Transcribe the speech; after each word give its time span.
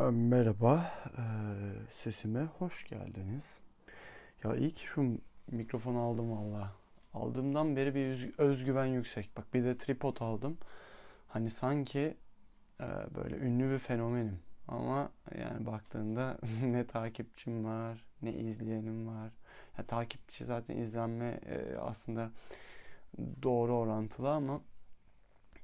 Ee, 0.00 0.02
Merhaba, 0.10 0.92
ee, 1.18 1.22
sesime 1.90 2.40
hoş 2.58 2.84
geldiniz. 2.84 3.58
Ya 4.44 4.56
iyi 4.56 4.70
ki 4.70 4.86
şu 4.86 5.18
mikrofonu 5.50 6.00
aldım 6.00 6.32
valla. 6.32 6.72
Aldığımdan 7.14 7.76
beri 7.76 7.94
bir 7.94 8.06
öz- 8.12 8.38
özgüven 8.38 8.86
yüksek. 8.86 9.36
Bak 9.36 9.54
bir 9.54 9.64
de 9.64 9.78
tripod 9.78 10.16
aldım. 10.20 10.58
Hani 11.28 11.50
sanki 11.50 12.16
e, 12.80 12.86
böyle 13.14 13.36
ünlü 13.36 13.70
bir 13.74 13.78
fenomenim. 13.78 14.38
Ama 14.68 15.10
yani 15.38 15.66
baktığında 15.66 16.38
ne 16.64 16.86
takipçim 16.86 17.64
var, 17.64 18.04
ne 18.22 18.32
izleyenim 18.32 19.06
var. 19.08 19.32
Ya 19.78 19.86
takipçi 19.86 20.44
zaten 20.44 20.76
izlenme 20.76 21.40
e, 21.46 21.76
aslında 21.76 22.30
doğru 23.42 23.76
orantılı 23.76 24.30
ama 24.30 24.60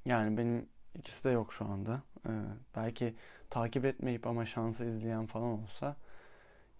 yani 0.04 0.36
benim 0.38 0.68
ikisi 0.98 1.24
de 1.24 1.30
yok 1.30 1.52
şu 1.52 1.64
anda. 1.64 2.02
Ee, 2.26 2.30
belki 2.76 3.14
takip 3.50 3.84
etmeyip 3.84 4.26
ama 4.26 4.46
şansı 4.46 4.84
izleyen 4.84 5.26
falan 5.26 5.62
olsa 5.62 5.96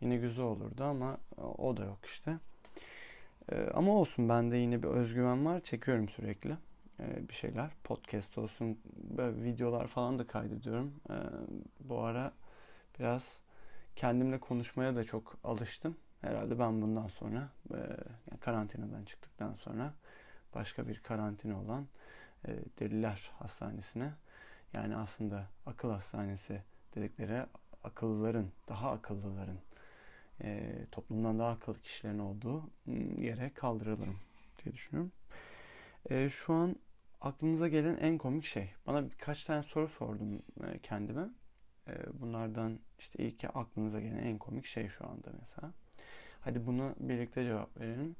yine 0.00 0.16
güzel 0.16 0.45
olurdu 0.45 0.84
ama 0.84 1.18
o 1.59 1.77
da 1.77 1.84
yok 1.84 1.98
işte. 2.04 2.38
Ee, 3.52 3.68
ama 3.74 3.92
olsun 3.92 4.28
bende 4.28 4.56
yine 4.56 4.82
bir 4.82 4.88
özgüven 4.88 5.46
var. 5.46 5.60
Çekiyorum 5.60 6.09
sürekli 6.09 6.56
ee, 7.00 7.28
bir 7.28 7.34
şeyler. 7.34 7.70
Podcast 7.84 8.38
olsun, 8.38 8.78
böyle 8.95 9.45
videolar 9.45 9.87
falan 9.87 10.18
da 10.18 10.26
kaydediyorum. 10.26 10.92
Ee, 11.10 11.14
bu 11.80 12.01
ara 12.01 12.32
biraz 12.98 13.40
kendimle 13.96 14.38
konuşmaya 14.38 14.96
da 14.96 15.04
çok 15.04 15.37
alıştım. 15.45 15.96
Herhalde 16.20 16.59
ben 16.59 16.82
bundan 16.82 17.09
sonra 17.09 17.48
e, 17.70 17.76
yani 18.30 18.40
karantinadan 18.40 19.04
çıktıktan 19.04 19.54
sonra 19.54 19.95
başka 20.54 20.88
bir 20.88 21.01
karantina 21.01 21.60
olan 21.60 21.87
e, 22.45 22.58
Deliler 22.78 23.30
Hastanesi'ne 23.38 24.12
yani 24.72 24.96
aslında 24.96 25.46
akıl 25.66 25.90
hastanesi 25.90 26.62
dedikleri 26.95 27.46
akıllıların, 27.84 28.52
daha 28.68 28.90
akıllıların, 28.90 29.59
e, 30.40 30.76
toplumdan 30.92 31.38
daha 31.38 31.51
akıllı 31.51 31.80
kişilerin 31.80 32.18
olduğu 32.18 32.70
yere 33.18 33.51
kaldırılırım 33.54 34.18
diye 34.64 34.74
düşünüyorum. 34.74 35.12
E, 36.10 36.29
şu 36.30 36.54
an 36.54 36.76
aklınıza 37.20 37.68
gelen 37.68 37.96
en 37.96 38.18
komik 38.18 38.45
şey. 38.45 38.70
Bana 38.87 39.10
birkaç 39.10 39.45
tane 39.45 39.62
soru 39.62 39.88
sordum 39.88 40.42
e, 40.64 40.79
kendime. 40.79 41.29
Bunlardan 42.12 42.79
işte 42.98 43.24
iyi 43.24 43.48
aklınıza 43.54 44.01
gelen 44.01 44.18
en 44.18 44.38
komik 44.38 44.66
şey 44.66 44.88
şu 44.88 45.09
anda 45.09 45.30
mesela. 45.40 45.73
Hadi 46.40 46.66
buna 46.66 46.95
birlikte 47.01 47.45
cevap 47.45 47.80
verelim. 47.80 48.16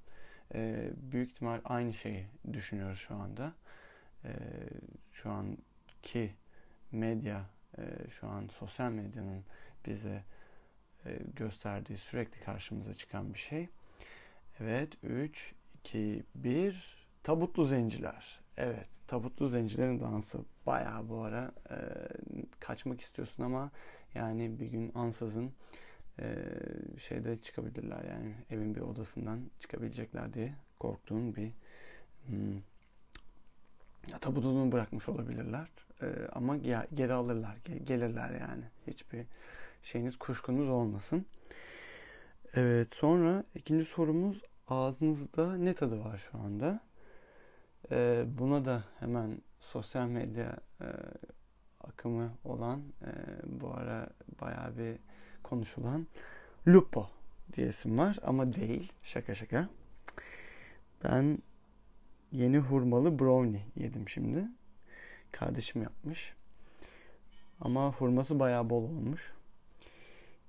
Büyük 1.13 1.31
ihtimal 1.31 1.61
aynı 1.65 1.95
şeyi 1.95 2.27
düşünüyoruz 2.53 2.99
şu 2.99 3.15
anda. 3.15 3.53
E, 4.27 4.31
şu 5.13 5.31
anki 5.31 6.35
medya, 6.93 7.47
e, 7.79 7.83
şu 8.11 8.29
an 8.29 8.49
sosyal 8.59 8.91
medyanın 8.91 9.45
bize 9.87 10.25
e, 11.07 11.19
gösterdiği 11.37 11.99
sürekli 11.99 12.41
karşımıza 12.41 12.95
çıkan 12.95 13.35
bir 13.35 13.39
şey. 13.39 13.69
Evet, 14.61 14.93
3, 15.03 15.55
2, 15.85 16.23
1, 16.35 17.07
tabutlu 17.23 17.65
zenciler. 17.65 18.41
Evet, 18.57 18.89
tabutlu 19.07 19.49
zencilerin 19.49 20.01
dansı. 20.01 20.39
Bayağı 20.67 21.09
bu 21.09 21.23
ara 21.23 21.53
e, 21.71 21.77
kaçmak 22.61 23.01
istiyorsun 23.01 23.43
ama 23.43 23.71
yani 24.15 24.61
bir 24.61 24.67
gün 24.67 24.93
ansızın 24.95 25.53
e, 26.19 26.37
şeyde 26.99 27.41
çıkabilirler 27.41 28.05
yani 28.05 28.35
evin 28.51 28.75
bir 28.75 28.81
odasından 28.81 29.41
çıkabilecekler 29.61 30.33
diye 30.33 30.55
korktuğun 30.79 31.37
bir 31.37 31.53
hmm, 32.27 32.61
tabutunu 34.21 34.73
bırakmış 34.73 35.09
olabilirler. 35.09 35.69
Ee, 36.03 36.07
ama 36.33 36.57
ge- 36.57 36.95
geri 36.95 37.13
alırlar, 37.13 37.57
ge- 37.65 37.85
gelirler 37.85 38.31
yani. 38.31 38.65
Hiçbir 38.87 39.27
şeyiniz, 39.83 40.19
kuşkunuz 40.19 40.69
olmasın. 40.69 41.27
Evet, 42.55 42.95
sonra 42.95 43.45
ikinci 43.55 43.85
sorumuz 43.85 44.43
ağzınızda 44.69 45.57
ne 45.57 45.75
tadı 45.75 46.05
var 46.05 46.19
şu 46.31 46.39
anda? 46.39 46.81
Ee, 47.91 48.25
buna 48.39 48.65
da 48.65 48.85
hemen 49.01 49.41
sosyal 49.61 50.07
medya 50.07 50.57
e, 50.81 50.87
akımı 51.81 52.33
olan 52.45 52.83
e, 53.03 53.11
bu 53.45 53.75
ara 53.75 54.09
bayağı 54.41 54.79
bir 54.79 54.97
konuşulan 55.43 56.07
lupo 56.69 57.11
diyesim 57.57 57.99
var 57.99 58.19
ama 58.23 58.53
değil. 58.53 58.93
Şaka 59.03 59.35
şaka. 59.35 59.69
Ben 61.05 61.39
yeni 62.33 62.59
hurmalı 62.59 63.19
brownie 63.19 63.63
yedim 63.77 64.09
şimdi. 64.09 64.45
Kardeşim 65.33 65.83
yapmış. 65.83 66.35
Ama 67.61 67.93
hurması 67.93 68.41
bayağı 68.41 68.71
bol 68.71 68.83
olmuş. 68.83 69.33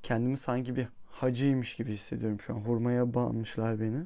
Kendimi 0.03 0.37
sanki 0.37 0.75
bir 0.75 0.87
hacıymış 1.11 1.75
gibi 1.75 1.93
hissediyorum 1.93 2.41
şu 2.41 2.55
an. 2.55 2.59
Hurmaya 2.59 3.13
bağlamışlar 3.13 3.79
beni. 3.79 4.03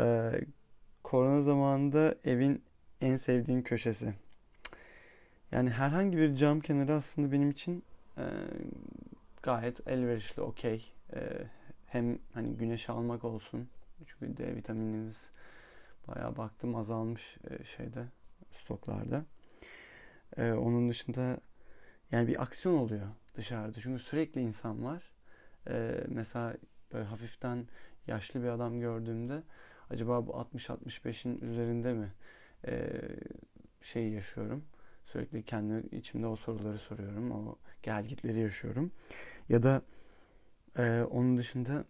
Ee, 0.00 0.40
korona 1.02 1.42
zamanında 1.42 2.14
evin 2.24 2.62
en 3.00 3.16
sevdiğim 3.16 3.62
köşesi. 3.62 4.14
Yani 5.52 5.70
herhangi 5.70 6.16
bir 6.16 6.36
cam 6.36 6.60
kenarı 6.60 6.94
aslında 6.94 7.32
benim 7.32 7.50
için 7.50 7.84
e, 8.18 8.24
gayet 9.42 9.88
elverişli, 9.88 10.42
okey. 10.42 10.92
E, 11.12 11.20
hem 11.86 12.18
hani 12.34 12.56
güneş 12.56 12.90
almak 12.90 13.24
olsun. 13.24 13.68
Çünkü 14.06 14.36
D 14.36 14.56
vitaminimiz 14.56 15.30
bayağı 16.08 16.36
baktım 16.36 16.74
azalmış 16.76 17.36
e, 17.50 17.64
şeyde 17.64 18.04
stoklarda. 18.50 19.24
Ee, 20.36 20.52
onun 20.52 20.88
dışında 20.88 21.40
yani 22.12 22.28
bir 22.28 22.42
aksiyon 22.42 22.74
oluyor 22.78 23.06
dışarıda. 23.34 23.80
Çünkü 23.80 24.02
sürekli 24.02 24.40
insan 24.40 24.84
var. 24.84 25.10
Ee, 25.68 26.04
mesela 26.08 26.56
böyle 26.92 27.04
hafiften 27.04 27.66
yaşlı 28.06 28.42
bir 28.42 28.48
adam 28.48 28.80
gördüğümde 28.80 29.42
acaba 29.90 30.26
bu 30.26 30.30
60-65'in 30.30 31.40
üzerinde 31.40 31.92
mi 31.92 32.12
şey 33.82 34.08
yaşıyorum. 34.08 34.64
Sürekli 35.06 35.42
kendi 35.42 35.96
içimde 35.96 36.26
o 36.26 36.36
soruları 36.36 36.78
soruyorum. 36.78 37.30
O 37.30 37.56
gelgitleri 37.82 38.38
yaşıyorum. 38.38 38.92
Ya 39.48 39.62
da 39.62 39.82
e, 40.78 41.02
onun 41.10 41.38
dışında 41.38 41.84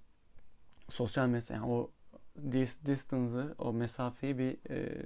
sosyal 0.90 1.28
mesele 1.28 1.58
yani 1.58 1.72
o 1.72 1.90
distance'ı, 2.86 3.54
o 3.58 3.72
mesafeyi 3.72 4.38
bir 4.38 4.70
e, 4.70 5.02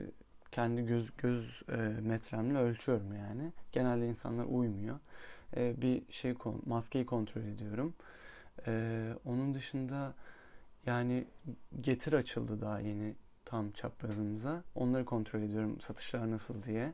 kendi 0.52 0.86
göz 0.86 1.16
göz 1.18 1.62
e, 1.68 1.76
metremle 2.00 2.58
ölçüyorum 2.58 3.16
yani. 3.16 3.52
Genelde 3.72 4.08
insanlar 4.08 4.44
uymuyor. 4.44 4.98
E, 5.56 5.82
bir 5.82 6.02
şey 6.12 6.34
maskeyi 6.66 7.06
kontrol 7.06 7.42
ediyorum. 7.42 7.94
E, 8.66 9.14
onun 9.24 9.54
dışında 9.54 10.14
yani 10.86 11.26
getir 11.80 12.12
açıldı 12.12 12.60
daha 12.60 12.80
yeni 12.80 13.14
tam 13.44 13.70
çaprazımıza. 13.70 14.62
Onları 14.74 15.04
kontrol 15.04 15.40
ediyorum 15.40 15.80
satışlar 15.80 16.30
nasıl 16.30 16.62
diye. 16.62 16.92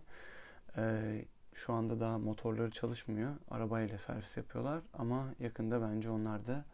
E, 0.76 1.24
şu 1.54 1.72
anda 1.72 2.00
daha 2.00 2.18
motorları 2.18 2.70
çalışmıyor. 2.70 3.32
Arabayla 3.50 3.98
servis 3.98 4.36
yapıyorlar 4.36 4.80
ama 4.94 5.34
yakında 5.40 5.82
bence 5.82 6.10
onlar 6.10 6.46
da 6.46 6.64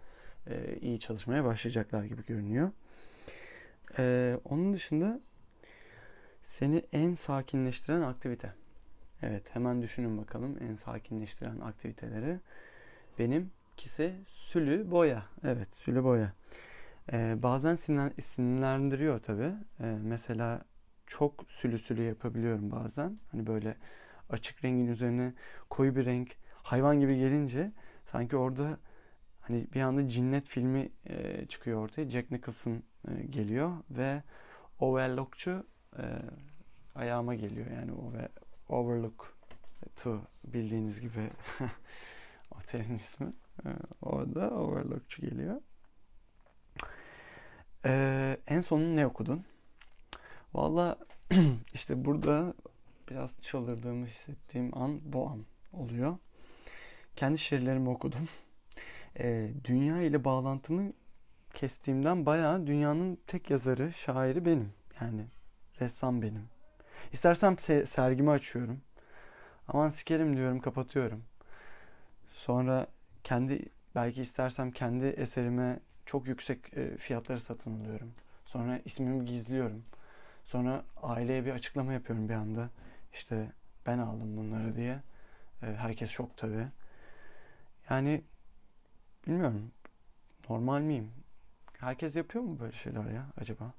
e, 0.47 0.79
iyi 0.81 1.01
çalışmaya 1.01 1.45
başlayacaklar 1.45 2.05
gibi 2.05 2.25
görünüyor. 2.25 2.71
E, 3.99 4.37
onun 4.45 4.73
dışında 4.73 5.21
seni 6.43 6.83
en 6.93 7.15
sakinleştiren 7.15 8.01
aktivite. 8.01 8.53
Evet 9.23 9.55
hemen 9.55 9.83
düşünün 9.83 10.19
bakalım 10.19 10.57
en 10.61 10.75
sakinleştiren 10.75 11.61
aktiviteleri. 11.61 12.41
Benimkisi 13.19 14.15
sülü 14.27 14.91
boya. 14.91 15.23
Evet 15.45 15.75
sülü 15.75 16.05
boya. 16.05 16.33
Ee, 17.13 17.43
bazen 17.43 17.77
sinirlendiriyor 18.21 19.19
tabi. 19.19 19.53
Ee, 19.81 19.85
mesela 20.03 20.65
çok 21.07 21.45
sülü 21.49 21.79
sülü 21.79 22.03
yapabiliyorum 22.03 22.71
bazen. 22.71 23.19
Hani 23.33 23.47
böyle 23.47 23.77
açık 24.31 24.65
rengin 24.65 24.87
üzerine 24.87 25.33
koyu 25.71 25.97
bir 25.97 26.05
renk 26.05 26.37
hayvan 26.53 27.01
gibi 27.01 27.19
gelince 27.19 27.73
sanki 28.07 28.37
orada 28.37 28.79
hani 29.49 29.67
bir 29.75 29.81
anda 29.81 30.09
cinnet 30.09 30.49
filmi 30.49 30.91
e, 31.07 31.47
çıkıyor 31.47 31.83
ortaya. 31.83 32.09
Jack 32.09 32.31
Nicholson 32.31 32.83
e, 33.09 33.23
geliyor 33.23 33.73
ve 33.91 34.23
overlockçu 34.79 35.67
e, 35.99 36.05
ayağıma 36.95 37.35
geliyor 37.35 37.71
yani 37.71 37.93
o 37.93 38.13
ve 38.13 38.29
Overlook 38.69 39.37
to 39.97 40.21
bildiğiniz 40.45 41.01
gibi 41.01 41.31
otelin 42.51 42.95
ismi 42.95 43.33
e, 43.65 43.69
orada 44.03 44.51
Overlookçu 44.51 45.23
geliyor. 45.23 45.61
E, 47.87 48.37
en 48.47 48.61
sonunu 48.61 48.97
ne 48.97 49.07
okudun? 49.07 49.45
Valla 50.55 50.99
işte 51.75 52.05
burada 52.05 52.55
biraz 53.11 53.41
çıldırdığımı 53.41 54.07
hissettiğim 54.07 54.79
an 54.79 55.01
bu 55.05 55.29
an 55.29 55.45
oluyor. 55.73 56.17
Kendi 57.17 57.39
şiirlerimi 57.39 57.89
okudum. 57.89 58.29
E, 59.19 59.51
dünya 59.65 60.03
ile 60.03 60.25
bağlantımı 60.25 60.93
kestiğimden 61.55 62.27
bayağı 62.27 62.67
dünyanın 62.67 63.19
tek 63.27 63.51
yazarı, 63.51 63.93
şairi 63.93 64.45
benim. 64.45 64.73
Yani 65.01 65.27
ressam 65.81 66.23
benim. 66.23 66.49
İstersem 67.13 67.59
sergimi 67.87 68.31
açıyorum. 68.31 68.81
Aman 69.69 69.89
sikerim 69.89 70.37
diyorum 70.37 70.61
kapatıyorum. 70.61 71.25
Sonra 72.33 72.87
kendi 73.25 73.69
belki 73.95 74.23
istersem 74.23 74.71
kendi 74.71 75.07
eserime 75.07 75.81
çok 76.07 76.29
yüksek 76.29 76.75
e, 76.77 76.97
fiyatları 76.97 77.41
satın 77.41 77.81
alıyorum. 77.81 78.13
Sonra 78.45 78.81
ismimi 78.85 79.25
gizliyorum. 79.25 79.85
Sonra 80.45 80.85
aileye 81.03 81.45
bir 81.45 81.51
açıklama 81.51 81.93
yapıyorum 81.93 82.29
bir 82.29 82.35
anda. 82.35 82.71
İşte 83.13 83.53
ben 83.87 83.99
aldım 83.99 84.37
bunları 84.37 84.77
diye. 84.77 85.01
E, 85.63 85.67
herkes 85.67 86.11
şok 86.11 86.37
tabii. 86.37 86.67
Yani 87.91 88.23
bilmiyorum. 89.27 89.71
Normal 90.51 90.81
miyim? 90.81 91.11
Herkes 91.79 92.17
yapıyor 92.17 92.45
mu 92.45 92.61
böyle 92.61 92.73
şeyler 92.73 93.05
ya 93.05 93.27
acaba? 93.41 93.73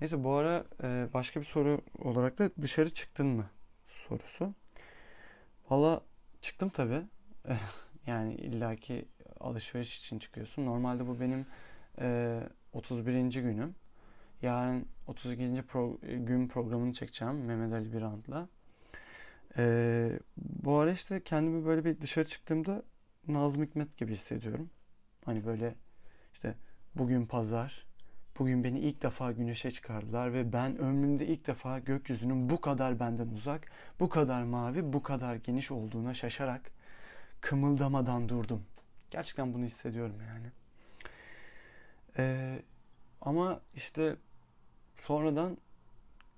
Neyse 0.00 0.24
bu 0.24 0.32
ara 0.32 0.64
e, 0.82 1.08
başka 1.14 1.40
bir 1.40 1.46
soru 1.46 1.80
olarak 1.98 2.38
da 2.38 2.50
dışarı 2.62 2.90
çıktın 2.90 3.26
mı 3.26 3.46
sorusu. 3.88 4.54
Valla 5.70 6.00
çıktım 6.40 6.68
tabii. 6.68 7.02
yani 8.06 8.34
illaki 8.34 9.08
alışveriş 9.40 9.98
için 9.98 10.18
çıkıyorsun. 10.18 10.66
Normalde 10.66 11.06
bu 11.06 11.20
benim 11.20 11.46
e, 12.00 12.40
31. 12.72 13.42
günüm. 13.42 13.74
Yarın 14.42 14.86
32. 15.06 15.62
Pro, 15.62 15.98
gün 16.02 16.48
programını 16.48 16.92
çekeceğim 16.92 17.44
Mehmet 17.44 17.72
Ali 17.72 17.92
Birant'la. 17.92 18.48
E, 19.58 20.18
bu 20.36 20.76
ara 20.76 20.92
işte 20.92 21.22
kendimi 21.22 21.66
böyle 21.66 21.84
bir 21.84 22.00
dışarı 22.00 22.28
çıktığımda 22.28 22.82
Nazım 23.28 23.62
Hikmet 23.62 23.96
gibi 23.96 24.12
hissediyorum. 24.12 24.70
Hani 25.24 25.46
böyle 25.46 25.74
işte 26.34 26.54
bugün 26.94 27.26
pazar, 27.26 27.86
bugün 28.38 28.64
beni 28.64 28.80
ilk 28.80 29.02
defa 29.02 29.32
güneşe 29.32 29.70
çıkardılar 29.70 30.32
ve 30.32 30.52
ben 30.52 30.78
ömrümde 30.78 31.26
ilk 31.26 31.46
defa 31.46 31.78
gökyüzünün 31.78 32.50
bu 32.50 32.60
kadar 32.60 33.00
benden 33.00 33.28
uzak, 33.28 33.70
bu 34.00 34.08
kadar 34.08 34.42
mavi, 34.42 34.92
bu 34.92 35.02
kadar 35.02 35.34
geniş 35.34 35.70
olduğuna 35.70 36.14
şaşarak 36.14 36.70
kımıldamadan 37.40 38.28
durdum. 38.28 38.62
Gerçekten 39.10 39.54
bunu 39.54 39.64
hissediyorum 39.64 40.16
yani. 40.28 40.46
Ee, 42.18 42.62
ama 43.20 43.60
işte 43.74 44.16
sonradan 45.02 45.58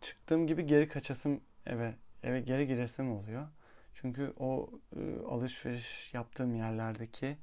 çıktığım 0.00 0.46
gibi 0.46 0.66
geri 0.66 0.88
kaçasım 0.88 1.40
eve 1.66 1.94
eve 2.22 2.40
geri 2.40 2.66
giresim 2.66 3.12
oluyor. 3.12 3.46
Çünkü 4.00 4.32
o 4.38 4.70
e, 4.96 5.18
alışveriş 5.28 6.14
yaptığım 6.14 6.54
yerlerdeki 6.54 7.36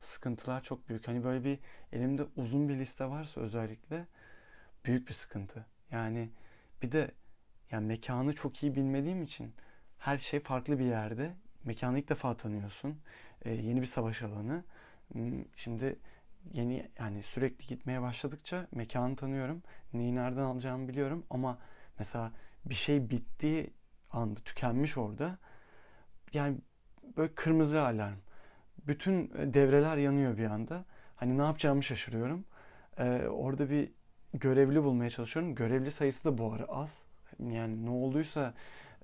sıkıntılar 0.00 0.62
çok 0.62 0.88
büyük. 0.88 1.08
Hani 1.08 1.24
böyle 1.24 1.44
bir 1.44 1.58
elimde 1.92 2.24
uzun 2.36 2.68
bir 2.68 2.78
liste 2.78 3.04
varsa 3.06 3.40
özellikle 3.40 4.06
büyük 4.84 5.08
bir 5.08 5.12
sıkıntı. 5.12 5.66
Yani 5.90 6.30
bir 6.82 6.92
de 6.92 7.10
yani 7.70 7.86
mekanı 7.86 8.34
çok 8.34 8.62
iyi 8.62 8.74
bilmediğim 8.74 9.22
için 9.22 9.54
her 9.98 10.18
şey 10.18 10.40
farklı 10.40 10.78
bir 10.78 10.84
yerde. 10.84 11.34
Mekanı 11.64 11.98
ilk 11.98 12.08
defa 12.08 12.36
tanıyorsun. 12.36 13.00
Ee, 13.44 13.50
yeni 13.50 13.80
bir 13.80 13.86
savaş 13.86 14.22
alanı. 14.22 14.64
Hmm, 15.12 15.44
şimdi 15.56 15.98
yeni 16.52 16.90
yani 16.98 17.22
sürekli 17.22 17.66
gitmeye 17.66 18.02
başladıkça 18.02 18.66
mekanı 18.72 19.16
tanıyorum. 19.16 19.62
Neyi 19.92 20.14
nereden 20.14 20.42
alacağımı 20.42 20.88
biliyorum 20.88 21.26
ama 21.30 21.58
mesela 21.98 22.32
bir 22.64 22.74
şey 22.74 23.10
bittiği 23.10 23.70
anda 24.10 24.40
tükenmiş 24.40 24.96
orada. 24.98 25.38
Yani 26.32 26.58
böyle 27.16 27.34
kırmızı 27.34 27.82
alarm 27.82 28.16
bütün 28.86 29.30
devreler 29.54 29.96
yanıyor 29.96 30.38
bir 30.38 30.44
anda. 30.44 30.84
Hani 31.16 31.38
ne 31.38 31.42
yapacağımı 31.42 31.82
şaşırıyorum. 31.82 32.44
Ee, 32.98 33.26
orada 33.30 33.70
bir 33.70 33.90
görevli 34.34 34.84
bulmaya 34.84 35.10
çalışıyorum. 35.10 35.54
Görevli 35.54 35.90
sayısı 35.90 36.24
da 36.24 36.38
bu 36.38 36.52
ara 36.52 36.64
az. 36.64 37.02
Yani 37.40 37.86
ne 37.86 37.90
olduysa 37.90 38.54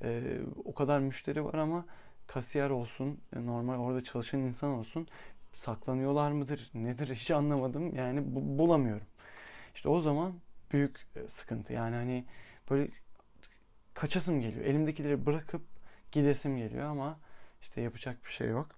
e, 0.03 0.39
o 0.65 0.75
kadar 0.75 1.01
müşteri 1.01 1.45
var 1.45 1.55
ama 1.55 1.85
kasiyer 2.27 2.71
olsun, 2.71 3.21
normal 3.37 3.79
orada 3.79 4.05
çalışan 4.05 4.41
insan 4.41 4.71
olsun 4.71 5.09
saklanıyorlar 5.53 6.33
mıdır, 6.33 6.71
nedir 6.75 7.15
hiç 7.15 7.31
anlamadım. 7.31 7.97
Yani 7.97 8.23
bu, 8.35 8.59
bulamıyorum. 8.59 9.07
İşte 9.75 9.89
o 9.89 10.01
zaman 10.01 10.33
büyük 10.73 11.07
e, 11.17 11.29
sıkıntı. 11.29 11.73
Yani 11.73 11.97
hani 11.97 12.25
böyle 12.71 12.89
kaçasım 13.95 14.41
geliyor. 14.41 14.65
Elimdekileri 14.65 15.27
bırakıp 15.27 15.63
gidesim 16.13 16.57
geliyor 16.57 16.85
ama 16.85 17.19
işte 17.63 17.81
yapacak 17.81 18.25
bir 18.25 18.31
şey 18.31 18.49
yok. 18.49 18.69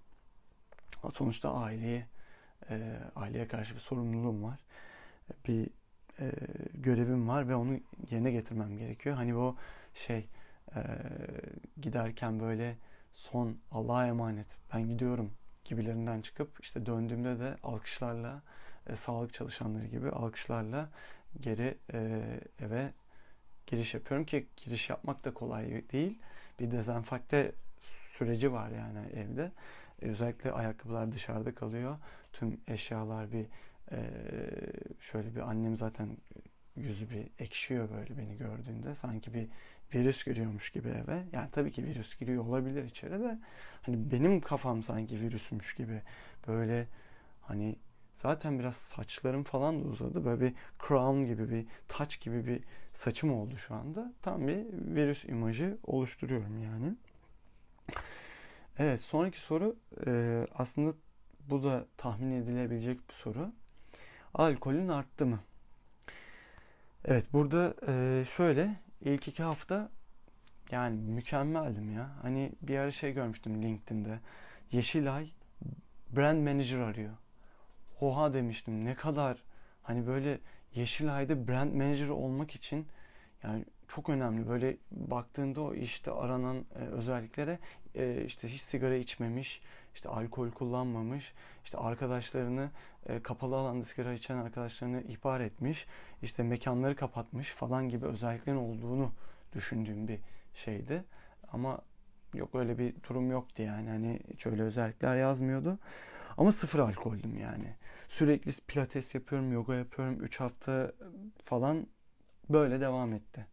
Sonuçta 1.13 1.53
aileye 1.53 2.07
e, 2.69 2.99
aileye 3.15 3.47
karşı 3.47 3.75
bir 3.75 3.79
sorumluluğum 3.79 4.43
var. 4.43 4.59
Bir 5.47 5.69
e, 6.19 6.31
görevim 6.73 7.27
var 7.27 7.49
ve 7.49 7.55
onu 7.55 7.79
yerine 8.11 8.31
getirmem 8.31 8.77
gerekiyor. 8.77 9.15
Hani 9.15 9.35
o 9.35 9.55
şey 9.93 10.27
e, 10.75 10.81
giderken 11.81 12.39
böyle 12.39 12.77
son 13.13 13.57
Allah'a 13.71 14.07
emanet 14.07 14.47
ben 14.73 14.87
gidiyorum 14.87 15.31
gibilerinden 15.65 16.21
çıkıp 16.21 16.59
işte 16.61 16.85
döndüğümde 16.85 17.39
de 17.39 17.55
alkışlarla 17.63 18.41
e, 18.87 18.95
sağlık 18.95 19.33
çalışanları 19.33 19.85
gibi 19.85 20.09
alkışlarla 20.09 20.89
geri 21.39 21.77
e, 21.93 22.21
eve 22.59 22.93
giriş 23.67 23.93
yapıyorum 23.93 24.25
ki 24.25 24.47
giriş 24.57 24.89
yapmak 24.89 25.25
da 25.25 25.33
kolay 25.33 25.89
değil. 25.91 26.19
Bir 26.59 26.71
dezenfekte 26.71 27.51
süreci 28.17 28.51
var 28.51 28.69
yani 28.69 29.07
evde. 29.13 29.51
E, 30.01 30.05
özellikle 30.05 30.51
ayakkabılar 30.51 31.11
dışarıda 31.11 31.55
kalıyor. 31.55 31.97
Tüm 32.33 32.61
eşyalar 32.67 33.31
bir 33.31 33.45
e, 33.91 33.99
şöyle 34.99 35.35
bir 35.35 35.49
annem 35.49 35.77
zaten 35.77 36.17
yüzü 36.75 37.09
bir 37.09 37.27
ekşiyor 37.39 37.89
böyle 37.89 38.17
beni 38.17 38.37
gördüğünde. 38.37 38.95
Sanki 38.95 39.33
bir 39.33 39.47
virüs 39.93 40.25
giriyormuş 40.25 40.69
gibi 40.69 40.89
eve. 40.89 41.23
Yani 41.31 41.49
tabii 41.51 41.71
ki 41.71 41.83
virüs 41.83 42.19
giriyor 42.19 42.45
olabilir 42.45 42.83
içeri 42.83 43.19
de. 43.19 43.39
Hani 43.81 44.11
benim 44.11 44.41
kafam 44.41 44.83
sanki 44.83 45.21
virüsmüş 45.21 45.75
gibi. 45.75 46.01
Böyle 46.47 46.87
hani 47.41 47.75
zaten 48.17 48.59
biraz 48.59 48.75
saçlarım 48.75 49.43
falan 49.43 49.83
da 49.83 49.87
uzadı. 49.87 50.25
Böyle 50.25 50.41
bir 50.41 50.53
crown 50.87 51.25
gibi 51.25 51.49
bir 51.49 51.65
taç 51.87 52.19
gibi 52.19 52.45
bir 52.45 52.63
saçım 52.93 53.33
oldu 53.33 53.57
şu 53.57 53.75
anda. 53.75 54.13
Tam 54.21 54.47
bir 54.47 54.65
virüs 54.95 55.25
imajı 55.25 55.77
oluşturuyorum 55.83 56.63
yani. 56.63 56.95
Evet 58.77 59.01
sonraki 59.01 59.39
soru 59.39 59.75
e, 60.07 60.45
aslında 60.55 60.93
bu 61.49 61.63
da 61.63 61.85
tahmin 61.97 62.31
edilebilecek 62.31 63.09
bir 63.09 63.13
soru. 63.13 63.51
Alkolün 64.33 64.87
arttı 64.87 65.25
mı? 65.25 65.39
Evet 67.05 67.33
burada 67.33 67.75
e, 67.87 68.25
şöyle 68.25 68.75
ilk 69.01 69.27
iki 69.27 69.43
hafta 69.43 69.89
yani 70.71 71.01
mükemmeldim 71.01 71.93
ya. 71.93 72.09
Hani 72.21 72.51
bir 72.61 72.77
ara 72.77 72.91
şey 72.91 73.13
görmüştüm 73.13 73.63
LinkedIn'de. 73.63 74.19
Yeşilay 74.71 75.29
brand 76.15 76.47
manager 76.47 76.79
arıyor. 76.79 77.13
Oha 78.01 78.33
demiştim 78.33 78.85
ne 78.85 78.95
kadar 78.95 79.43
hani 79.83 80.07
böyle 80.07 80.39
Yeşilay'da 80.75 81.47
brand 81.47 81.73
manager 81.73 82.07
olmak 82.07 82.55
için 82.55 82.87
yani 83.43 83.65
çok 83.87 84.09
önemli. 84.09 84.47
Böyle 84.47 84.77
baktığında 84.91 85.61
o 85.61 85.73
işte 85.73 86.11
aranan 86.11 86.65
e, 86.75 86.79
özelliklere 86.79 87.59
e, 87.95 88.23
işte 88.25 88.47
hiç 88.47 88.61
sigara 88.61 88.95
içmemiş, 88.95 89.61
işte 89.93 90.09
alkol 90.09 90.51
kullanmamış, 90.51 91.33
işte 91.63 91.77
arkadaşlarını 91.77 92.69
e, 93.05 93.19
kapalı 93.19 93.55
alanda 93.55 93.85
sigara 93.85 94.13
içen 94.13 94.37
arkadaşlarını 94.37 95.01
ihbar 95.01 95.39
etmiş, 95.39 95.85
işte 96.21 96.43
mekanları 96.43 96.95
kapatmış 96.95 97.49
falan 97.49 97.89
gibi 97.89 98.05
özelliklerin 98.05 98.57
olduğunu 98.57 99.11
düşündüğüm 99.53 100.07
bir 100.07 100.19
şeydi. 100.53 101.03
Ama 101.53 101.79
yok 102.33 102.55
öyle 102.55 102.77
bir 102.77 102.93
durum 103.09 103.31
yoktu 103.31 103.61
yani. 103.61 103.89
Hani 103.89 104.19
hiç 104.33 104.45
öyle 104.45 104.63
özellikler 104.63 105.15
yazmıyordu. 105.15 105.79
Ama 106.37 106.51
sıfır 106.51 106.79
alkoldüm 106.79 107.37
yani. 107.39 107.75
Sürekli 108.15 108.51
pilates 108.67 109.15
yapıyorum, 109.15 109.51
yoga 109.51 109.75
yapıyorum. 109.75 110.23
3 110.23 110.39
hafta 110.39 110.91
falan 111.45 111.87
böyle 112.49 112.81
devam 112.81 113.13
etti. 113.13 113.47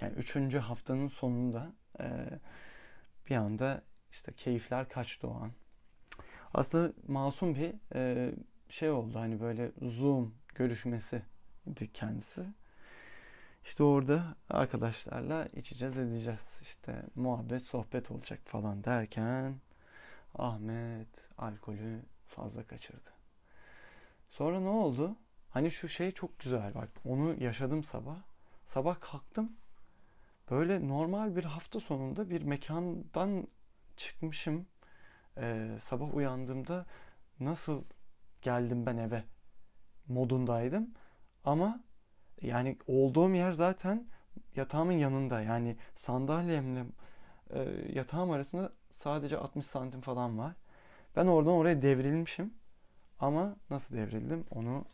Yani 0.00 0.12
üçüncü 0.12 0.58
haftanın 0.58 1.08
sonunda 1.08 1.72
e, 2.00 2.06
bir 3.30 3.36
anda 3.36 3.82
işte 4.10 4.32
keyifler 4.32 4.88
kaçtı 4.88 5.28
o 5.28 5.34
an. 5.34 5.52
Aslında 6.54 6.92
masum 7.08 7.54
bir 7.54 7.74
e, 7.94 8.32
şey 8.68 8.90
oldu 8.90 9.18
hani 9.18 9.40
böyle 9.40 9.72
Zoom 9.82 10.34
görüşmesi 10.54 11.22
kendisi. 11.94 12.44
İşte 13.64 13.82
orada 13.82 14.36
arkadaşlarla 14.50 15.46
içeceğiz 15.46 15.98
edeceğiz. 15.98 16.60
İşte 16.62 17.02
muhabbet 17.14 17.62
sohbet 17.62 18.10
olacak 18.10 18.40
falan 18.44 18.84
derken 18.84 19.60
Ahmet 20.34 21.30
alkolü 21.38 22.02
fazla 22.26 22.66
kaçırdı. 22.66 23.23
Sonra 24.34 24.60
ne 24.60 24.68
oldu? 24.68 25.16
Hani 25.50 25.70
şu 25.70 25.88
şey 25.88 26.10
çok 26.10 26.38
güzel 26.38 26.74
bak 26.74 26.88
onu 27.04 27.42
yaşadım 27.42 27.84
sabah. 27.84 28.16
Sabah 28.66 29.00
kalktım 29.00 29.52
Böyle 30.50 30.88
normal 30.88 31.36
bir 31.36 31.44
hafta 31.44 31.80
sonunda 31.80 32.30
bir 32.30 32.42
mekandan 32.42 33.46
çıkmışım. 33.96 34.66
Ee, 35.38 35.78
sabah 35.80 36.14
uyandığımda 36.14 36.86
nasıl 37.40 37.84
geldim 38.42 38.86
ben 38.86 38.96
eve 38.96 39.24
modundaydım. 40.08 40.90
Ama 41.44 41.80
yani 42.42 42.78
olduğum 42.86 43.34
yer 43.34 43.52
zaten 43.52 44.06
yatağımın 44.56 44.92
yanında. 44.92 45.40
Yani 45.40 45.76
sandalyemle 45.96 46.84
e, 47.50 47.60
yatağım 47.94 48.30
arasında 48.30 48.72
sadece 48.90 49.38
60 49.38 49.66
santim 49.66 50.00
falan 50.00 50.38
var. 50.38 50.54
Ben 51.16 51.26
oradan 51.26 51.52
oraya 51.54 51.82
devrilmişim. 51.82 52.54
Ama 53.20 53.56
nasıl 53.70 53.96
devrildim 53.96 54.44
onu 54.50 54.84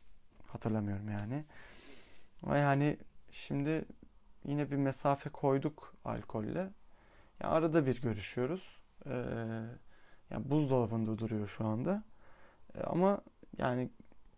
hatırlamıyorum 0.47 1.09
yani. 1.09 1.45
Ama 2.43 2.57
yani 2.57 2.97
şimdi 3.31 3.85
yine 4.45 4.71
bir 4.71 4.77
mesafe 4.77 5.31
koyduk 5.31 5.95
alkolle. 6.05 6.71
Ya 7.43 7.50
arada 7.50 7.87
bir 7.87 8.03
görüşüyoruz. 8.03 8.79
Ee, 9.07 9.11
yani 10.31 10.50
buzdolabında 10.50 11.19
duruyor 11.19 11.49
şu 11.49 11.67
anda. 11.67 12.03
Ee, 12.75 12.81
ama 12.83 13.21
yani 13.59 13.91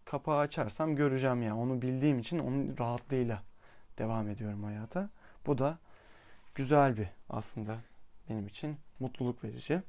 kapağı 0.05 0.39
açarsam 0.39 0.97
göreceğim 0.97 1.43
yani. 1.43 1.61
Onu 1.61 1.83
bildiğim 1.83 2.19
için 2.19 2.39
onun 2.39 2.79
rahatlığıyla 2.79 3.43
devam 3.99 4.29
ediyorum 4.29 4.65
hayata. 4.65 5.11
Bu 5.47 5.59
da 5.59 5.79
güzel 6.55 6.97
bir 6.97 7.09
aslında 7.31 7.79
benim 8.31 8.47
için 8.47 8.77
mutluluk 9.01 9.45
verici. 9.45 9.83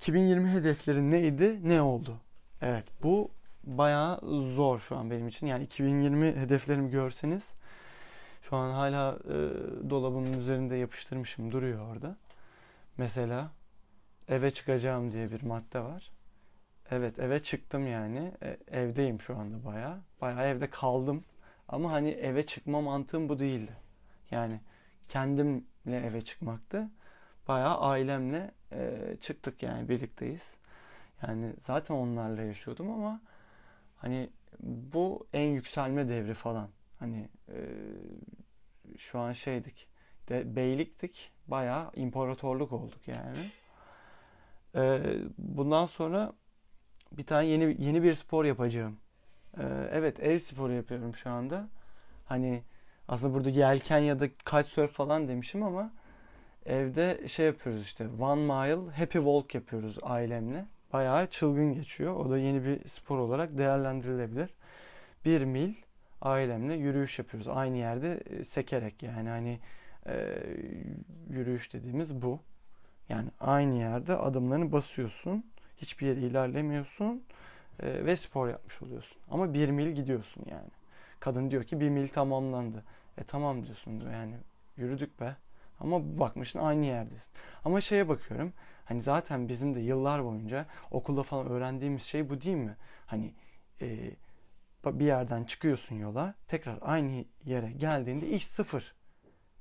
2020 0.00 0.50
hedefleri 0.50 1.10
neydi? 1.10 1.68
Ne 1.68 1.82
oldu? 1.82 2.16
Evet 2.62 2.84
bu 3.02 3.30
bayağı 3.64 4.20
zor 4.56 4.80
şu 4.80 4.96
an 4.96 5.10
benim 5.10 5.28
için. 5.28 5.46
Yani 5.46 5.64
2020 5.64 6.26
hedeflerimi 6.26 6.90
görseniz 6.90 7.42
şu 8.42 8.56
an 8.56 8.72
hala 8.72 9.18
e, 9.24 9.36
dolabımın 9.90 10.32
üzerinde 10.32 10.76
yapıştırmışım 10.76 11.52
duruyor 11.52 11.88
orada. 11.94 12.16
Mesela 12.96 13.50
eve 14.28 14.50
çıkacağım 14.50 15.12
diye 15.12 15.30
bir 15.30 15.42
madde 15.42 15.80
var. 15.80 16.10
Evet 16.90 17.18
eve 17.18 17.42
çıktım 17.42 17.86
yani. 17.86 18.32
E, 18.42 18.56
evdeyim 18.70 19.20
şu 19.20 19.36
anda 19.36 19.64
bayağı. 19.64 19.98
Bayağı 20.20 20.46
evde 20.46 20.70
kaldım. 20.70 21.24
Ama 21.68 21.92
hani 21.92 22.10
eve 22.10 22.46
çıkma 22.46 22.80
mantığım 22.80 23.28
bu 23.28 23.38
değildi. 23.38 23.72
Yani 24.30 24.60
kendimle 25.08 26.06
eve 26.06 26.22
çıkmaktı. 26.22 26.88
Bayağı 27.48 27.78
ailemle 27.80 28.50
e, 28.72 29.16
çıktık 29.20 29.62
yani 29.62 29.88
birlikteyiz. 29.88 30.54
Yani 31.26 31.54
zaten 31.62 31.94
onlarla 31.94 32.42
yaşıyordum 32.42 32.90
ama 32.90 33.20
hani 33.96 34.30
bu 34.60 35.26
en 35.32 35.48
yükselme 35.48 36.08
devri 36.08 36.34
falan. 36.34 36.68
Hani 36.98 37.28
e, 37.48 37.58
şu 38.98 39.18
an 39.18 39.32
şeydik. 39.32 39.88
De, 40.28 40.56
beyliktik. 40.56 41.32
Bayağı 41.48 41.90
imparatorluk 41.96 42.72
olduk 42.72 43.08
yani. 43.08 43.50
E, 44.74 45.02
bundan 45.38 45.86
sonra 45.86 46.32
bir 47.12 47.26
tane 47.26 47.46
yeni 47.46 47.76
yeni 47.84 48.02
bir 48.02 48.14
spor 48.14 48.44
yapacağım. 48.44 48.96
E, 49.58 49.62
evet 49.92 50.20
ev 50.20 50.38
sporu 50.38 50.72
yapıyorum 50.72 51.14
şu 51.14 51.30
anda. 51.30 51.68
Hani 52.26 52.62
aslında 53.08 53.34
burada 53.34 53.50
yelken 53.50 53.98
ya 53.98 54.20
da 54.20 54.28
kitesurf 54.28 54.92
falan 54.92 55.28
demişim 55.28 55.62
ama 55.62 55.92
evde 56.66 57.28
şey 57.28 57.46
yapıyoruz 57.46 57.82
işte 57.82 58.08
one 58.20 58.40
mile 58.40 58.90
happy 58.90 59.18
walk 59.18 59.54
yapıyoruz 59.54 59.98
ailemle. 60.02 60.64
Bayağı 60.92 61.26
çılgın 61.26 61.74
geçiyor. 61.74 62.16
O 62.16 62.30
da 62.30 62.38
yeni 62.38 62.64
bir 62.64 62.88
spor 62.88 63.18
olarak 63.18 63.58
değerlendirilebilir. 63.58 64.50
Bir 65.24 65.44
mil 65.44 65.74
ailemle 66.22 66.74
yürüyüş 66.74 67.18
yapıyoruz. 67.18 67.48
Aynı 67.48 67.76
yerde 67.76 68.20
e, 68.30 68.44
sekerek 68.44 69.02
yani 69.02 69.28
hani 69.28 69.58
e, 70.06 70.36
yürüyüş 71.30 71.72
dediğimiz 71.72 72.22
bu. 72.22 72.40
Yani 73.08 73.28
aynı 73.40 73.74
yerde 73.74 74.16
adımlarını 74.16 74.72
basıyorsun. 74.72 75.44
Hiçbir 75.76 76.06
yere 76.06 76.20
ilerlemiyorsun 76.20 77.22
e, 77.82 78.04
ve 78.04 78.16
spor 78.16 78.48
yapmış 78.48 78.82
oluyorsun. 78.82 79.18
Ama 79.30 79.54
bir 79.54 79.70
mil 79.70 79.90
gidiyorsun 79.90 80.44
yani. 80.50 80.70
Kadın 81.20 81.50
diyor 81.50 81.64
ki 81.64 81.80
bir 81.80 81.88
mil 81.88 82.08
tamamlandı. 82.08 82.84
E 83.18 83.24
tamam 83.24 83.66
diyorsun 83.66 84.00
yani 84.12 84.34
yürüdük 84.76 85.20
be. 85.20 85.36
Ama 85.80 86.18
bakmışsın 86.18 86.58
aynı 86.58 86.86
yerdesin. 86.86 87.32
Ama 87.64 87.80
şeye 87.80 88.08
bakıyorum. 88.08 88.52
Hani 88.84 89.00
zaten 89.00 89.48
bizim 89.48 89.74
de 89.74 89.80
yıllar 89.80 90.24
boyunca 90.24 90.66
okulda 90.90 91.22
falan 91.22 91.46
öğrendiğimiz 91.46 92.02
şey 92.02 92.30
bu 92.30 92.40
değil 92.40 92.56
mi? 92.56 92.76
Hani 93.06 93.34
e, 93.80 94.10
bir 94.84 95.04
yerden 95.04 95.44
çıkıyorsun 95.44 95.96
yola 95.96 96.34
tekrar 96.48 96.78
aynı 96.80 97.24
yere 97.44 97.72
geldiğinde 97.72 98.28
iş 98.28 98.46
sıfır. 98.46 98.94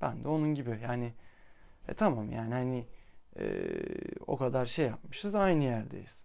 Ben 0.01 0.23
de 0.23 0.27
onun 0.27 0.55
gibi 0.55 0.79
yani 0.83 1.13
e 1.87 1.93
tamam 1.93 2.31
yani 2.31 2.53
hani 2.53 2.85
e, 3.39 3.71
o 4.27 4.37
kadar 4.37 4.65
şey 4.65 4.85
yapmışız 4.85 5.35
aynı 5.35 5.63
yerdeyiz. 5.63 6.17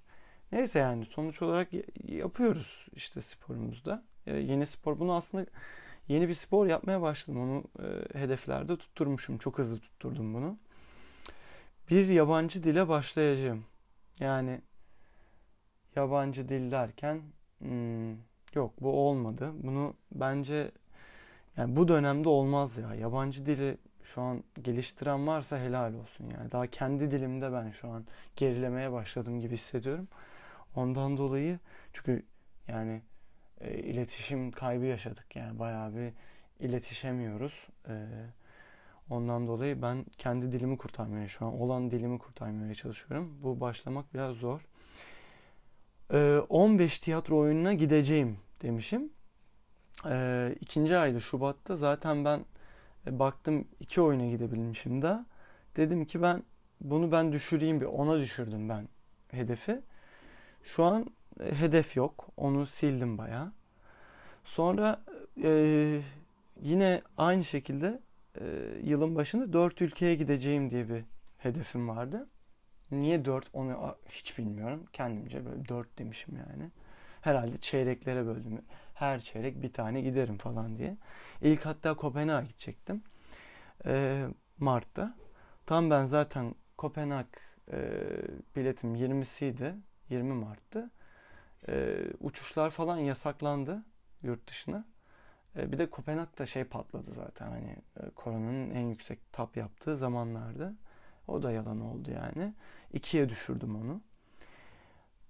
Neyse 0.52 0.78
yani 0.78 1.04
sonuç 1.04 1.42
olarak 1.42 1.68
yapıyoruz 2.08 2.86
işte 2.92 3.20
sporumuzda. 3.20 4.04
E, 4.26 4.36
yeni 4.36 4.66
spor 4.66 4.98
bunu 4.98 5.14
aslında 5.14 5.46
yeni 6.08 6.28
bir 6.28 6.34
spor 6.34 6.66
yapmaya 6.66 7.02
başladım. 7.02 7.40
Onu 7.40 7.64
e, 7.86 8.18
hedeflerde 8.18 8.76
tutturmuşum. 8.76 9.38
Çok 9.38 9.58
hızlı 9.58 9.78
tutturdum 9.78 10.34
bunu. 10.34 10.58
Bir 11.90 12.08
yabancı 12.08 12.64
dile 12.64 12.88
başlayacağım. 12.88 13.64
Yani 14.20 14.60
yabancı 15.96 16.48
dil 16.48 16.70
derken 16.70 17.22
hmm, 17.58 18.12
yok 18.54 18.72
bu 18.80 19.08
olmadı. 19.08 19.52
Bunu 19.62 19.94
bence 20.12 20.70
yani 21.56 21.76
bu 21.76 21.88
dönemde 21.88 22.28
olmaz 22.28 22.76
ya. 22.76 22.94
Yabancı 22.94 23.46
dili 23.46 23.78
şu 24.04 24.22
an 24.22 24.44
geliştiren 24.62 25.26
varsa 25.26 25.58
helal 25.58 25.94
olsun 25.94 26.30
yani. 26.38 26.52
Daha 26.52 26.66
kendi 26.66 27.10
dilimde 27.10 27.52
ben 27.52 27.70
şu 27.70 27.88
an 27.88 28.04
gerilemeye 28.36 28.92
başladım 28.92 29.40
gibi 29.40 29.56
hissediyorum. 29.56 30.08
Ondan 30.76 31.16
dolayı 31.16 31.58
çünkü 31.92 32.22
yani 32.68 33.02
e, 33.64 33.78
iletişim 33.78 34.50
kaybı 34.50 34.84
yaşadık 34.84 35.36
yani 35.36 35.58
bayağı 35.58 35.94
bir 35.94 36.12
iletişemiyoruz. 36.60 37.68
E, 37.88 37.94
ondan 39.10 39.46
dolayı 39.46 39.82
ben 39.82 40.04
kendi 40.18 40.52
dilimi 40.52 40.78
kurtarmaya 40.78 41.28
şu 41.28 41.46
an 41.46 41.60
olan 41.60 41.90
dilimi 41.90 42.18
kurtarmaya 42.18 42.74
çalışıyorum. 42.74 43.38
Bu 43.42 43.60
başlamak 43.60 44.14
biraz 44.14 44.36
zor. 44.36 44.66
E, 46.12 46.38
15 46.48 46.98
tiyatro 46.98 47.38
oyununa 47.38 47.72
gideceğim 47.72 48.38
demişim. 48.62 49.10
E, 50.06 50.54
ikinci 50.60 50.96
ayda 50.96 51.20
Şubat'ta 51.20 51.76
zaten 51.76 52.24
ben 52.24 52.44
e, 53.06 53.18
baktım 53.18 53.68
iki 53.80 54.00
oyuna 54.00 54.26
gidebilmişim 54.26 55.02
de. 55.02 55.18
Dedim 55.76 56.04
ki 56.04 56.22
ben 56.22 56.42
bunu 56.80 57.12
ben 57.12 57.32
düşüreyim 57.32 57.80
bir 57.80 57.86
ona 57.86 58.18
düşürdüm 58.18 58.68
ben 58.68 58.88
hedefi. 59.30 59.80
Şu 60.62 60.84
an 60.84 61.06
hedef 61.40 61.96
yok. 61.96 62.28
Onu 62.36 62.66
sildim 62.66 63.18
baya. 63.18 63.52
Sonra 64.44 65.04
e, 65.42 66.00
yine 66.60 67.02
aynı 67.16 67.44
şekilde 67.44 68.00
e, 68.40 68.44
yılın 68.82 69.14
başında 69.16 69.52
dört 69.52 69.82
ülkeye 69.82 70.14
gideceğim 70.14 70.70
diye 70.70 70.88
bir 70.88 71.04
hedefim 71.38 71.88
vardı. 71.88 72.28
Niye 72.90 73.24
dört 73.24 73.46
onu 73.52 73.96
hiç 74.08 74.38
bilmiyorum. 74.38 74.84
Kendimce 74.92 75.46
böyle 75.46 75.68
dört 75.68 75.98
demişim 75.98 76.36
yani. 76.36 76.70
Herhalde 77.20 77.58
çeyreklere 77.58 78.26
böldüm. 78.26 78.62
Her 78.94 79.20
çeyrek 79.20 79.62
bir 79.62 79.72
tane 79.72 80.00
giderim 80.00 80.38
falan 80.38 80.78
diye. 80.78 80.96
İlk 81.42 81.66
hatta 81.66 81.94
Kopenhag'a 81.94 82.42
gidecektim. 82.46 83.02
E, 83.86 84.24
Mart'ta. 84.58 85.14
Tam 85.66 85.90
ben 85.90 86.06
zaten 86.06 86.54
Kopenhag 86.76 87.26
e, 87.72 88.00
biletim 88.56 88.94
20'siydi. 88.96 89.74
20 90.10 90.32
Mart'tı. 90.32 90.90
E, 91.68 92.04
uçuşlar 92.20 92.70
falan 92.70 92.98
yasaklandı 92.98 93.82
yurt 94.22 94.48
dışına. 94.48 94.84
E, 95.56 95.72
bir 95.72 95.78
de 95.78 95.90
Kopenhag'da 95.90 96.46
şey 96.46 96.64
patladı 96.64 97.12
zaten 97.12 97.48
hani 97.50 97.76
e, 97.96 98.10
koronanın 98.10 98.70
en 98.70 98.86
yüksek 98.86 99.32
tap 99.32 99.56
yaptığı 99.56 99.96
zamanlarda. 99.96 100.74
O 101.28 101.42
da 101.42 101.52
yalan 101.52 101.80
oldu 101.80 102.10
yani. 102.10 102.54
İkiye 102.92 103.28
düşürdüm 103.28 103.76
onu. 103.76 104.00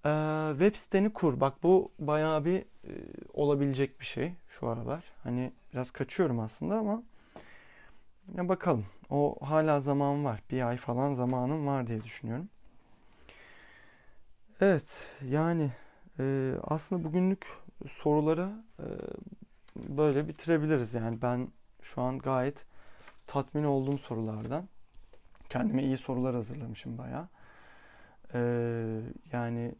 Ee, 0.06 0.50
web 0.50 0.74
siteni 0.74 1.12
kur. 1.12 1.40
Bak 1.40 1.62
bu 1.62 1.92
bayağı 1.98 2.44
bir 2.44 2.58
e, 2.58 2.92
olabilecek 3.32 4.00
bir 4.00 4.06
şey 4.06 4.34
şu 4.48 4.68
aralar. 4.68 5.04
Hani 5.22 5.52
biraz 5.72 5.90
kaçıyorum 5.90 6.40
aslında 6.40 6.78
ama 6.78 7.02
ya 8.34 8.48
bakalım. 8.48 8.86
O 9.10 9.36
hala 9.40 9.80
zaman 9.80 10.24
var. 10.24 10.42
Bir 10.50 10.68
ay 10.68 10.76
falan 10.76 11.14
zamanım 11.14 11.66
var 11.66 11.86
diye 11.86 12.04
düşünüyorum. 12.04 12.48
Evet 14.60 15.02
yani 15.22 15.70
e, 16.18 16.54
aslında 16.62 17.04
bugünlük 17.04 17.46
soruları 17.90 18.52
e, 18.78 18.86
böyle 19.76 20.28
bitirebiliriz. 20.28 20.94
Yani 20.94 21.22
ben 21.22 21.48
şu 21.82 22.02
an 22.02 22.18
gayet 22.18 22.66
tatmin 23.26 23.64
olduğum 23.64 23.98
sorulardan. 23.98 24.68
Kendime 25.48 25.82
iyi 25.82 25.96
sorular 25.96 26.34
hazırlamışım 26.34 26.98
baya. 26.98 27.28
E, 28.34 28.40
yani 29.32 29.74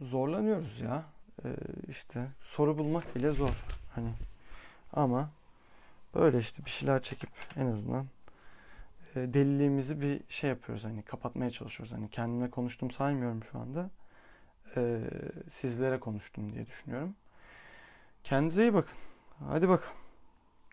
zorlanıyoruz 0.00 0.80
ya. 0.80 1.04
E, 1.44 1.48
işte 1.88 2.28
soru 2.40 2.78
bulmak 2.78 3.16
bile 3.16 3.30
zor. 3.32 3.64
Hani 3.94 4.12
ama 4.92 5.30
böyle 6.14 6.38
işte 6.38 6.64
bir 6.64 6.70
şeyler 6.70 7.02
çekip 7.02 7.30
en 7.56 7.66
azından 7.66 8.06
e, 9.14 9.34
deliliğimizi 9.34 10.00
bir 10.00 10.20
şey 10.28 10.50
yapıyoruz 10.50 10.84
hani 10.84 11.02
kapatmaya 11.02 11.50
çalışıyoruz. 11.50 11.92
Hani 11.92 12.10
kendime 12.10 12.50
konuştum 12.50 12.90
saymıyorum 12.90 13.44
şu 13.44 13.58
anda. 13.58 13.90
E, 14.76 15.00
sizlere 15.50 16.00
konuştum 16.00 16.52
diye 16.52 16.66
düşünüyorum. 16.66 17.14
Kendinize 18.24 18.62
iyi 18.62 18.74
bakın. 18.74 18.96
Hadi 19.48 19.68
bakalım. 19.68 19.96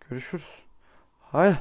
Görüşürüz. 0.09 0.63
Hayır. 1.21 1.57